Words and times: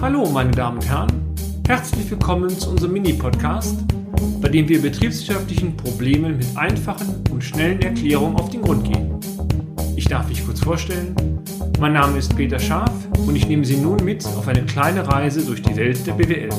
Hallo, 0.00 0.26
meine 0.26 0.50
Damen 0.50 0.78
und 0.78 0.88
Herren. 0.88 1.34
Herzlich 1.66 2.10
willkommen 2.10 2.50
zu 2.50 2.70
unserem 2.70 2.92
Mini-Podcast, 2.92 3.78
bei 4.40 4.48
dem 4.48 4.68
wir 4.68 4.82
betriebswirtschaftlichen 4.82 5.76
Problemen 5.76 6.36
mit 6.36 6.46
einfachen 6.56 7.24
und 7.30 7.42
schnellen 7.42 7.80
Erklärungen 7.80 8.36
auf 8.36 8.50
den 8.50 8.62
Grund 8.62 8.84
gehen. 8.84 9.18
Ich 9.96 10.06
darf 10.06 10.28
mich 10.28 10.44
kurz 10.44 10.60
vorstellen. 10.60 11.16
Mein 11.80 11.94
Name 11.94 12.18
ist 12.18 12.36
Peter 12.36 12.58
Scharf 12.58 12.92
und 13.26 13.34
ich 13.36 13.48
nehme 13.48 13.64
Sie 13.64 13.76
nun 13.76 14.04
mit 14.04 14.24
auf 14.26 14.46
eine 14.46 14.64
kleine 14.64 15.08
Reise 15.08 15.44
durch 15.44 15.62
die 15.62 15.76
Welt 15.76 16.06
der 16.06 16.12
BWL. 16.12 16.50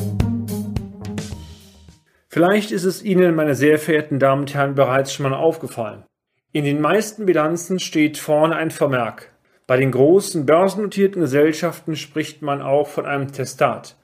Vielleicht 2.27 2.71
ist 2.71 2.83
es 2.83 3.03
Ihnen, 3.03 3.35
meine 3.35 3.55
sehr 3.55 3.79
verehrten 3.79 4.19
Damen 4.19 4.41
und 4.41 4.53
Herren, 4.53 4.75
bereits 4.75 5.13
schon 5.13 5.29
mal 5.29 5.35
aufgefallen. 5.35 6.03
In 6.51 6.65
den 6.65 6.81
meisten 6.81 7.25
Bilanzen 7.25 7.79
steht 7.79 8.17
vorne 8.17 8.55
ein 8.55 8.71
Vermerk. 8.71 9.34
Bei 9.67 9.77
den 9.77 9.91
großen 9.91 10.45
börsennotierten 10.45 11.21
Gesellschaften 11.21 11.95
spricht 11.95 12.43
man 12.43 12.61
auch 12.61 12.87
von 12.87 13.07
einem 13.07 13.31
Testat. 13.31 13.95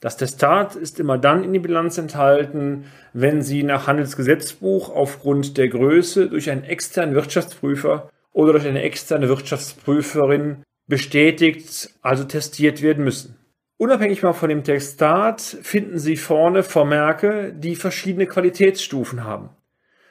Das 0.00 0.16
Testat 0.16 0.76
ist 0.76 1.00
immer 1.00 1.18
dann 1.18 1.42
in 1.42 1.52
die 1.52 1.58
Bilanz 1.58 1.98
enthalten, 1.98 2.84
wenn 3.12 3.42
sie 3.42 3.64
nach 3.64 3.88
Handelsgesetzbuch 3.88 4.94
aufgrund 4.94 5.58
der 5.58 5.68
Größe 5.68 6.28
durch 6.28 6.50
einen 6.50 6.62
externen 6.62 7.16
Wirtschaftsprüfer 7.16 8.08
oder 8.32 8.52
durch 8.52 8.66
eine 8.66 8.82
externe 8.82 9.28
Wirtschaftsprüferin 9.28 10.62
bestätigt, 10.86 11.90
also 12.00 12.22
testiert 12.22 12.80
werden 12.80 13.02
müssen. 13.02 13.34
Unabhängig 13.76 14.22
mal 14.22 14.34
von 14.34 14.48
dem 14.50 14.62
Testat 14.62 15.40
finden 15.40 15.98
Sie 15.98 16.16
vorne 16.16 16.62
Vermerke, 16.62 17.52
die 17.52 17.74
verschiedene 17.74 18.26
Qualitätsstufen 18.26 19.24
haben. 19.24 19.50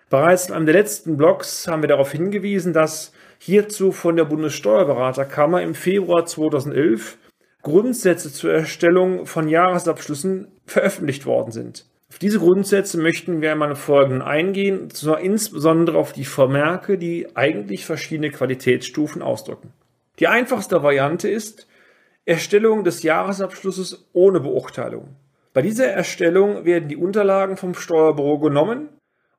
Bereits 0.10 0.48
in 0.48 0.54
einem 0.54 0.66
der 0.66 0.76
letzten 0.76 1.18
Blogs 1.18 1.68
haben 1.68 1.82
wir 1.82 1.90
darauf 1.90 2.12
hingewiesen, 2.12 2.72
dass 2.72 3.12
hierzu 3.40 3.92
von 3.92 4.16
der 4.16 4.24
Bundessteuerberaterkammer 4.24 5.62
im 5.62 5.76
Februar 5.76 6.26
2011 6.26 7.18
Grundsätze 7.62 8.32
zur 8.32 8.54
Erstellung 8.54 9.26
von 9.26 9.50
Jahresabschlüssen 9.50 10.48
veröffentlicht 10.66 11.26
worden 11.26 11.52
sind. 11.52 11.86
Auf 12.10 12.20
diese 12.20 12.40
Grundsätze 12.40 12.98
möchten 12.98 13.42
wir 13.42 13.52
einmal 13.52 13.76
folgenden 13.76 14.22
eingehen, 14.22 14.88
insbesondere 15.22 15.98
auf 15.98 16.14
die 16.14 16.24
Vermerke, 16.24 16.98
die 16.98 17.36
eigentlich 17.36 17.86
verschiedene 17.86 18.32
Qualitätsstufen 18.32 19.22
ausdrücken. 19.22 19.74
Die 20.20 20.28
einfachste 20.28 20.82
Variante 20.82 21.30
ist, 21.30 21.68
Erstellung 22.24 22.86
des 22.86 23.04
Jahresabschlusses 23.04 24.08
ohne 24.14 24.40
Beurteilung. 24.40 25.16
Bei 25.54 25.62
dieser 25.62 25.88
Erstellung 25.88 26.64
werden 26.64 26.88
die 26.88 26.96
Unterlagen 26.96 27.58
vom 27.58 27.74
Steuerbüro 27.74 28.40
genommen 28.40 28.90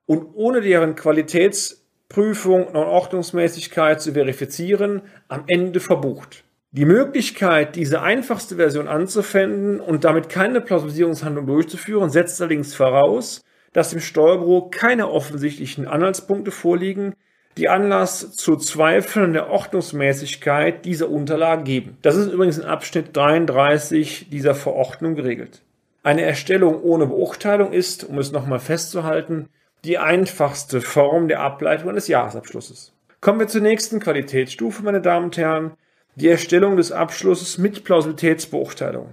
und 0.08 0.26
ohne 0.34 0.62
deren 0.62 0.94
Qualitätsprüfung 0.96 2.66
und 2.66 2.76
Ordnungsmäßigkeit 2.76 4.00
zu 4.00 4.14
verifizieren, 4.14 5.02
am 5.28 5.44
Ende 5.46 5.80
verbucht. 5.80 6.44
Die 6.70 6.86
Möglichkeit, 6.86 7.76
diese 7.76 8.00
einfachste 8.00 8.56
Version 8.56 8.88
anzuwenden 8.88 9.80
und 9.80 10.04
damit 10.04 10.30
keine 10.30 10.62
Plausibilisierungshandlung 10.62 11.46
durchzuführen, 11.46 12.08
setzt 12.08 12.40
allerdings 12.40 12.74
voraus, 12.74 13.44
dass 13.74 13.90
dem 13.90 14.00
Steuerbüro 14.00 14.70
keine 14.70 15.10
offensichtlichen 15.10 15.86
Anhaltspunkte 15.86 16.52
vorliegen, 16.52 17.12
die 17.58 17.68
Anlass 17.68 18.34
zu 18.34 18.56
Zweifeln 18.56 19.34
der 19.34 19.50
Ordnungsmäßigkeit 19.50 20.86
dieser 20.86 21.10
Unterlagen 21.10 21.64
geben. 21.64 21.98
Das 22.00 22.16
ist 22.16 22.32
übrigens 22.32 22.56
in 22.56 22.64
Abschnitt 22.64 23.14
33 23.14 24.30
dieser 24.30 24.54
Verordnung 24.54 25.16
geregelt. 25.16 25.60
Eine 26.02 26.22
Erstellung 26.22 26.82
ohne 26.82 27.06
Beurteilung 27.06 27.72
ist, 27.72 28.04
um 28.04 28.16
es 28.18 28.32
nochmal 28.32 28.60
festzuhalten, 28.60 29.50
die 29.84 29.98
einfachste 29.98 30.80
Form 30.80 31.28
der 31.28 31.40
Ableitung 31.40 31.90
eines 31.90 32.08
Jahresabschlusses. 32.08 32.92
Kommen 33.20 33.40
wir 33.40 33.48
zur 33.48 33.60
nächsten 33.60 34.00
Qualitätsstufe, 34.00 34.82
meine 34.82 35.00
Damen 35.00 35.26
und 35.26 35.36
Herren, 35.36 35.72
die 36.16 36.28
Erstellung 36.28 36.76
des 36.76 36.92
Abschlusses 36.92 37.58
mit 37.58 37.84
Plausibilitätsbeurteilung. 37.84 39.08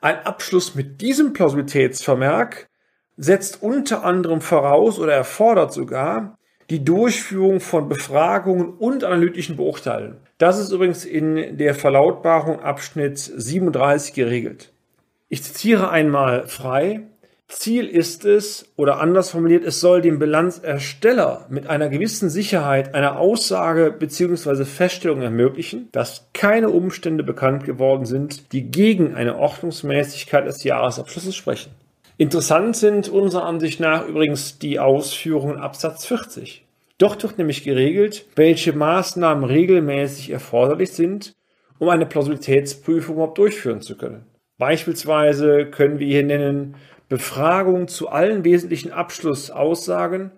Ein 0.00 0.18
Abschluss 0.26 0.74
mit 0.74 1.00
diesem 1.00 1.32
Plausibilitätsvermerk 1.32 2.68
setzt 3.16 3.62
unter 3.62 4.04
anderem 4.04 4.40
voraus 4.40 4.98
oder 4.98 5.12
erfordert 5.14 5.72
sogar, 5.72 6.36
die 6.70 6.84
Durchführung 6.84 7.60
von 7.60 7.88
Befragungen 7.88 8.70
und 8.70 9.04
analytischen 9.04 9.56
Beurteilungen. 9.56 10.18
Das 10.38 10.58
ist 10.58 10.72
übrigens 10.72 11.04
in 11.04 11.58
der 11.58 11.74
Verlautbarung 11.74 12.60
Abschnitt 12.60 13.18
37 13.18 14.14
geregelt. 14.14 14.72
Ich 15.28 15.42
zitiere 15.42 15.90
einmal 15.90 16.48
frei. 16.48 17.02
Ziel 17.48 17.86
ist 17.86 18.24
es, 18.24 18.72
oder 18.76 19.00
anders 19.00 19.30
formuliert, 19.30 19.64
es 19.64 19.80
soll 19.80 20.00
dem 20.00 20.18
Bilanzersteller 20.18 21.46
mit 21.50 21.66
einer 21.66 21.88
gewissen 21.88 22.30
Sicherheit 22.30 22.94
eine 22.94 23.18
Aussage 23.18 23.94
bzw. 23.96 24.64
Feststellung 24.64 25.20
ermöglichen, 25.22 25.88
dass 25.92 26.28
keine 26.32 26.70
Umstände 26.70 27.22
bekannt 27.22 27.64
geworden 27.64 28.06
sind, 28.06 28.52
die 28.52 28.70
gegen 28.70 29.14
eine 29.14 29.38
Ordnungsmäßigkeit 29.38 30.46
des 30.46 30.64
Jahresabschlusses 30.64 31.36
sprechen. 31.36 31.72
Interessant 32.16 32.76
sind 32.76 33.08
unserer 33.08 33.44
Ansicht 33.44 33.80
nach 33.80 34.06
übrigens 34.06 34.58
die 34.58 34.78
Ausführungen 34.78 35.58
Absatz 35.58 36.06
40. 36.06 36.64
Dort 36.98 37.22
wird 37.24 37.38
nämlich 37.38 37.64
geregelt, 37.64 38.26
welche 38.36 38.72
Maßnahmen 38.72 39.44
regelmäßig 39.44 40.30
erforderlich 40.30 40.92
sind, 40.92 41.34
um 41.78 41.88
eine 41.88 42.06
Plausibilitätsprüfung 42.06 43.16
überhaupt 43.16 43.38
durchführen 43.38 43.80
zu 43.80 43.96
können. 43.96 44.24
Beispielsweise 44.58 45.66
können 45.66 45.98
wir 45.98 46.06
hier 46.06 46.22
nennen 46.22 46.76
Befragung 47.08 47.88
zu 47.88 48.08
allen 48.08 48.44
wesentlichen 48.44 48.92
Abschlussaussagen 48.92 50.32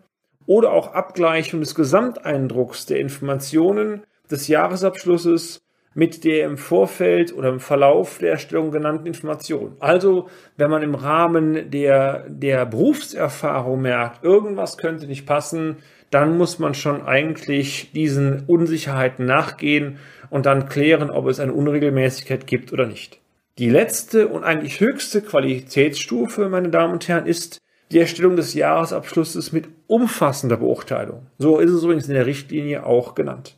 oder 0.47 0.73
auch 0.73 0.95
Abgleichung 0.95 1.61
des 1.61 1.75
Gesamteindrucks 1.75 2.87
der 2.87 3.01
Informationen 3.01 4.03
des 4.31 4.49
Jahresabschlusses 4.49 5.63
mit 5.95 6.25
der 6.25 6.45
im 6.45 6.59
Vorfeld 6.59 7.35
oder 7.35 7.49
im 7.49 7.59
Verlauf 7.59 8.19
der 8.19 8.33
Erstellung 8.33 8.71
genannten 8.71 9.07
Information. 9.07 9.77
Also, 9.81 10.29
wenn 10.59 10.71
man 10.71 10.83
im 10.83 10.95
Rahmen 10.95 11.71
der, 11.71 12.27
der 12.29 12.67
Berufserfahrung 12.67 13.81
merkt, 13.81 14.23
irgendwas 14.23 14.77
könnte 14.77 15.07
nicht 15.07 15.25
passen, 15.25 15.77
dann 16.11 16.37
muss 16.37 16.59
man 16.59 16.75
schon 16.75 17.03
eigentlich 17.03 17.93
diesen 17.93 18.45
Unsicherheiten 18.47 19.25
nachgehen 19.25 19.99
und 20.29 20.45
dann 20.45 20.69
klären, 20.69 21.11
ob 21.11 21.29
es 21.29 21.41
eine 21.41 21.55
Unregelmäßigkeit 21.55 22.47
gibt 22.47 22.75
oder 22.75 22.87
nicht. 22.87 23.21
Die 23.59 23.71
letzte 23.71 24.29
und 24.29 24.45
eigentlich 24.45 24.81
höchste 24.81 25.23
Qualitätsstufe, 25.23 26.49
meine 26.51 26.69
Damen 26.69 26.93
und 26.93 27.09
Herren, 27.09 27.27
ist 27.27 27.63
die 27.91 27.99
Erstellung 27.99 28.37
des 28.37 28.53
Jahresabschlusses 28.53 29.53
mit 29.53 29.69
umfassender 29.87 30.59
Beurteilung. 30.59 31.27
So 31.39 31.59
ist 31.59 31.71
es 31.71 31.83
übrigens 31.83 32.09
in 32.09 32.15
der 32.15 32.27
Richtlinie 32.27 32.85
auch 32.85 33.15
genannt. 33.15 33.57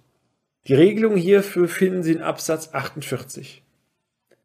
Die 0.69 0.75
Regelung 0.75 1.17
hierfür 1.17 1.67
finden 1.67 2.03
Sie 2.03 2.13
in 2.13 2.23
Absatz 2.23 2.71
48. 2.73 3.65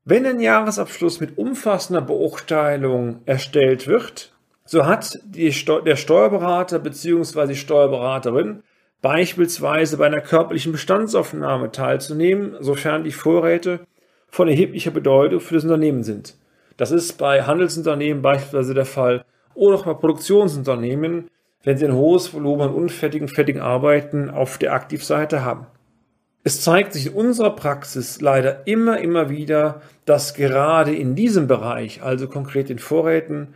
Wenn 0.05 0.25
ein 0.25 0.39
Jahresabschluss 0.39 1.19
mit 1.19 1.37
umfassender 1.37 2.01
Beurteilung 2.01 3.21
erstellt 3.25 3.87
wird, 3.87 4.33
so 4.65 4.85
hat 4.85 5.19
Steu 5.51 5.81
der 5.81 5.97
Steuerberater 5.97 6.79
bzw. 6.79 7.47
die 7.47 7.55
Steuerberaterin 7.55 8.63
beispielsweise 9.01 9.97
bei 9.97 10.07
einer 10.07 10.21
körperlichen 10.21 10.71
Bestandsaufnahme 10.71 11.71
teilzunehmen, 11.71 12.55
sofern 12.61 13.03
die 13.03 13.11
Vorräte 13.11 13.81
von 14.33 14.47
erheblicher 14.47 14.89
Bedeutung 14.89 15.39
für 15.39 15.53
das 15.53 15.63
Unternehmen 15.63 16.03
sind. 16.03 16.33
Das 16.75 16.89
ist 16.89 17.19
bei 17.19 17.43
Handelsunternehmen 17.43 18.23
beispielsweise 18.23 18.73
der 18.73 18.87
Fall 18.87 19.23
oder 19.53 19.75
auch 19.75 19.85
bei 19.85 19.93
Produktionsunternehmen, 19.93 21.29
wenn 21.63 21.77
sie 21.77 21.85
ein 21.85 21.93
hohes 21.93 22.33
Volumen 22.33 22.63
an 22.63 22.73
unfertigen, 22.73 23.27
fertigen 23.27 23.61
Arbeiten 23.61 24.31
auf 24.31 24.57
der 24.57 24.73
Aktivseite 24.73 25.45
haben. 25.45 25.67
Es 26.43 26.61
zeigt 26.61 26.93
sich 26.93 27.05
in 27.05 27.13
unserer 27.13 27.51
Praxis 27.51 28.21
leider 28.21 28.65
immer, 28.65 28.99
immer 29.01 29.29
wieder, 29.29 29.83
dass 30.05 30.33
gerade 30.33 30.95
in 30.95 31.13
diesem 31.13 31.45
Bereich, 31.45 32.01
also 32.01 32.27
konkret 32.27 32.71
in 32.71 32.79
Vorräten, 32.79 33.49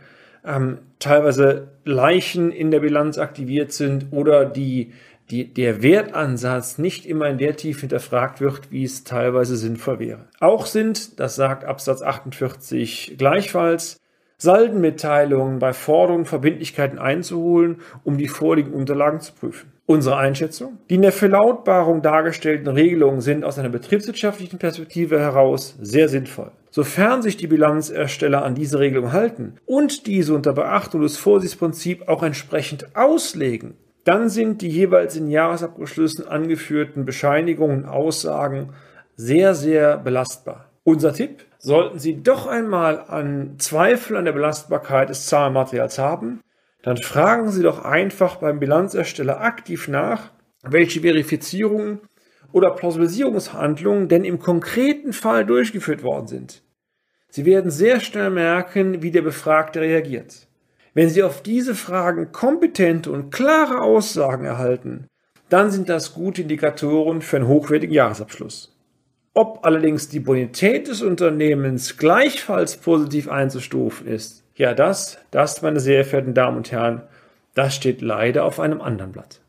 ähm, 0.46 0.78
teilweise 1.00 1.66
Leichen 1.84 2.52
in 2.52 2.70
der 2.70 2.78
Bilanz 2.78 3.18
aktiviert 3.18 3.72
sind 3.72 4.06
oder 4.12 4.44
die, 4.44 4.92
die, 5.30 5.52
der 5.52 5.82
Wertansatz 5.82 6.78
nicht 6.78 7.06
immer 7.06 7.28
in 7.28 7.38
der 7.38 7.56
Tiefe 7.56 7.80
hinterfragt 7.80 8.40
wird, 8.40 8.70
wie 8.70 8.84
es 8.84 9.04
teilweise 9.04 9.56
sinnvoll 9.56 9.98
wäre. 9.98 10.28
Auch 10.40 10.66
sind, 10.66 11.20
das 11.20 11.36
sagt 11.36 11.64
Absatz 11.64 12.02
48 12.02 13.16
gleichfalls, 13.18 14.00
Saldenmitteilungen 14.40 15.58
bei 15.58 15.72
Forderungen 15.72 16.24
Verbindlichkeiten 16.24 16.98
einzuholen, 16.98 17.80
um 18.04 18.18
die 18.18 18.28
vorliegenden 18.28 18.78
Unterlagen 18.78 19.20
zu 19.20 19.32
prüfen. 19.32 19.72
Unsere 19.84 20.16
Einschätzung? 20.16 20.78
Die 20.90 20.94
in 20.94 21.02
der 21.02 21.12
Verlautbarung 21.12 22.02
dargestellten 22.02 22.68
Regelungen 22.68 23.20
sind 23.20 23.44
aus 23.44 23.58
einer 23.58 23.70
betriebswirtschaftlichen 23.70 24.58
Perspektive 24.58 25.18
heraus 25.18 25.76
sehr 25.80 26.08
sinnvoll. 26.08 26.52
Sofern 26.70 27.22
sich 27.22 27.36
die 27.36 27.46
Bilanzersteller 27.48 28.44
an 28.44 28.54
diese 28.54 28.78
Regelung 28.78 29.12
halten 29.12 29.54
und 29.66 30.06
diese 30.06 30.34
unter 30.34 30.52
Beachtung 30.52 31.00
des 31.00 31.16
Vorsichtsprinzips 31.16 32.06
auch 32.06 32.22
entsprechend 32.22 32.94
auslegen, 32.94 33.74
dann 34.08 34.30
sind 34.30 34.62
die 34.62 34.70
jeweils 34.70 35.16
in 35.16 35.28
Jahresabschlüssen 35.28 36.26
angeführten 36.26 37.04
Bescheinigungen 37.04 37.84
und 37.84 37.90
Aussagen 37.90 38.72
sehr, 39.16 39.54
sehr 39.54 39.98
belastbar. 39.98 40.70
Unser 40.82 41.12
Tipp, 41.12 41.44
sollten 41.58 41.98
Sie 41.98 42.22
doch 42.22 42.46
einmal 42.46 43.04
an 43.08 43.58
Zweifel 43.58 44.16
an 44.16 44.24
der 44.24 44.32
Belastbarkeit 44.32 45.10
des 45.10 45.26
Zahlenmaterials 45.26 45.98
haben, 45.98 46.40
dann 46.82 46.96
fragen 46.96 47.50
Sie 47.50 47.62
doch 47.62 47.84
einfach 47.84 48.36
beim 48.36 48.58
Bilanzersteller 48.58 49.42
aktiv 49.42 49.88
nach, 49.88 50.30
welche 50.62 51.02
Verifizierungen 51.02 52.00
oder 52.50 52.70
Plausibilisierungshandlungen 52.70 54.08
denn 54.08 54.24
im 54.24 54.38
konkreten 54.38 55.12
Fall 55.12 55.44
durchgeführt 55.44 56.02
worden 56.02 56.28
sind. 56.28 56.62
Sie 57.28 57.44
werden 57.44 57.70
sehr 57.70 58.00
schnell 58.00 58.30
merken, 58.30 59.02
wie 59.02 59.10
der 59.10 59.20
Befragte 59.20 59.82
reagiert. 59.82 60.47
Wenn 60.94 61.10
Sie 61.10 61.22
auf 61.22 61.42
diese 61.42 61.74
Fragen 61.74 62.32
kompetente 62.32 63.10
und 63.10 63.30
klare 63.30 63.80
Aussagen 63.80 64.44
erhalten, 64.44 65.06
dann 65.48 65.70
sind 65.70 65.88
das 65.88 66.14
gute 66.14 66.42
Indikatoren 66.42 67.22
für 67.22 67.36
einen 67.36 67.48
hochwertigen 67.48 67.94
Jahresabschluss. 67.94 68.74
Ob 69.34 69.64
allerdings 69.64 70.08
die 70.08 70.20
Bonität 70.20 70.88
des 70.88 71.02
Unternehmens 71.02 71.96
gleichfalls 71.96 72.76
positiv 72.76 73.28
einzustufen 73.28 74.06
ist, 74.06 74.42
ja 74.56 74.74
das, 74.74 75.18
das, 75.30 75.62
meine 75.62 75.80
sehr 75.80 76.04
verehrten 76.04 76.34
Damen 76.34 76.56
und 76.56 76.72
Herren, 76.72 77.02
das 77.54 77.74
steht 77.74 78.02
leider 78.02 78.44
auf 78.44 78.60
einem 78.60 78.80
anderen 78.80 79.12
Blatt. 79.12 79.40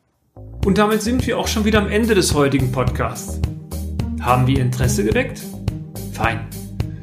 Und 0.66 0.78
damit 0.78 1.02
sind 1.02 1.26
wir 1.26 1.38
auch 1.38 1.48
schon 1.48 1.66
wieder 1.66 1.80
am 1.80 1.90
Ende 1.90 2.16
des 2.16 2.34
heutigen 2.34 2.72
Podcasts. 2.72 3.40
Haben 4.22 4.48
wir 4.48 4.60
Interesse 4.60 5.04
geweckt? 5.04 5.42
Fein. 6.14 6.48